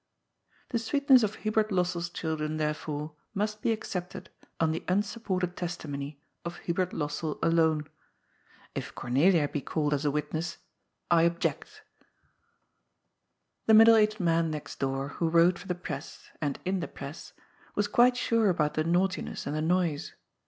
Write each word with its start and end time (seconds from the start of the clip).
The 0.69 0.79
sweetness 0.79 1.21
of 1.21 1.35
Hubert 1.35 1.69
Lossell's 1.69 2.09
children, 2.09 2.57
therefore, 2.57 3.11
must 3.35 3.61
be 3.61 3.71
accepted 3.71 4.31
on 4.59 4.71
the 4.71 4.83
unsupported 4.87 5.55
testimony 5.55 6.19
of 6.43 6.57
Hubert 6.65 6.89
Lossell 6.91 7.37
alone. 7.43 7.87
If 8.73 8.95
Cornelia 8.95 9.47
be 9.47 9.61
called 9.61 9.93
as 9.93 10.03
a 10.03 10.09
witness, 10.09 10.57
I 11.11 11.27
ob 11.27 11.39
ject. 11.39 11.83
BLIND 13.67 13.67
JUSTICE. 13.67 13.67
349 13.67 13.67
The 13.67 13.73
middle 13.75 13.95
aged 13.95 14.19
man 14.19 14.49
next 14.49 14.79
door, 14.79 15.09
who 15.19 15.29
wrote 15.29 15.59
for 15.59 15.67
the 15.67 15.75
Press— 15.75 16.29
and 16.41 16.57
in 16.65 16.79
the 16.79 16.87
press— 16.87 17.33
was 17.75 17.87
quite 17.87 18.17
sure 18.17 18.49
about 18.49 18.73
the 18.73 18.83
naughti 18.83 19.23
ness 19.23 19.45
and 19.45 19.55
the 19.55 19.61
noise. 19.61 20.15